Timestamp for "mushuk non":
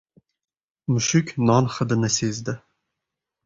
0.91-1.71